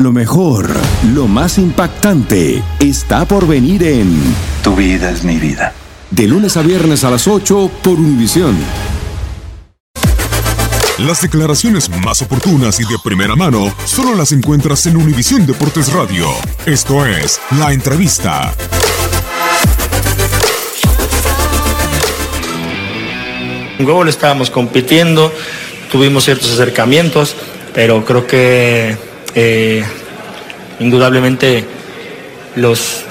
Lo 0.00 0.12
mejor, 0.12 0.66
lo 1.12 1.28
más 1.28 1.58
impactante, 1.58 2.62
está 2.78 3.26
por 3.26 3.46
venir 3.46 3.82
en 3.82 4.18
Tu 4.62 4.74
vida 4.74 5.10
es 5.10 5.24
mi 5.24 5.36
vida. 5.36 5.74
De 6.10 6.26
lunes 6.26 6.56
a 6.56 6.62
viernes 6.62 7.04
a 7.04 7.10
las 7.10 7.28
8 7.28 7.70
por 7.82 7.98
Univisión. 8.00 8.56
Las 11.00 11.20
declaraciones 11.20 11.90
más 12.02 12.22
oportunas 12.22 12.80
y 12.80 12.84
de 12.84 12.96
primera 13.04 13.36
mano 13.36 13.70
solo 13.84 14.14
las 14.14 14.32
encuentras 14.32 14.86
en 14.86 14.96
Univisión 14.96 15.44
Deportes 15.44 15.92
Radio. 15.92 16.28
Esto 16.64 17.04
es 17.04 17.38
La 17.58 17.70
Entrevista. 17.70 18.54
En 23.78 23.84
gol 23.84 24.08
estábamos 24.08 24.50
compitiendo, 24.50 25.30
tuvimos 25.92 26.24
ciertos 26.24 26.52
acercamientos, 26.52 27.36
pero 27.74 28.02
creo 28.06 28.26
que 28.26 29.09
eh, 29.34 29.84
indudablemente 30.78 31.64
los 32.56 33.04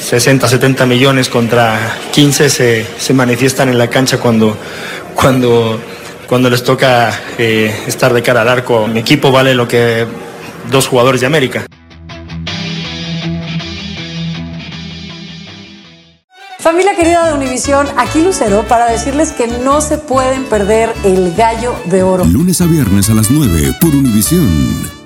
60, 0.00 0.48
70 0.48 0.86
millones 0.86 1.28
contra 1.28 1.96
15 2.12 2.50
se, 2.50 2.86
se 2.98 3.14
manifiestan 3.14 3.68
en 3.68 3.78
la 3.78 3.88
cancha 3.88 4.18
cuando, 4.18 4.56
cuando, 5.14 5.80
cuando 6.26 6.50
les 6.50 6.62
toca 6.62 7.12
eh, 7.38 7.74
estar 7.86 8.12
de 8.12 8.22
cara 8.22 8.42
al 8.42 8.48
arco. 8.48 8.86
Mi 8.88 9.00
equipo 9.00 9.30
vale 9.30 9.54
lo 9.54 9.68
que 9.68 10.06
dos 10.70 10.88
jugadores 10.88 11.20
de 11.20 11.26
América. 11.26 11.66
Familia 16.58 16.94
querida 16.94 17.26
de 17.26 17.34
Univisión, 17.34 17.88
aquí 17.96 18.22
Lucero 18.22 18.64
para 18.68 18.86
decirles 18.86 19.32
que 19.32 19.48
no 19.48 19.80
se 19.80 19.98
pueden 19.98 20.44
perder 20.44 20.92
el 21.04 21.34
gallo 21.34 21.74
de 21.86 22.04
oro. 22.04 22.24
Lunes 22.24 22.60
a 22.60 22.66
viernes 22.66 23.10
a 23.10 23.14
las 23.14 23.30
9 23.30 23.74
por 23.80 23.90
Univisión. 23.90 25.01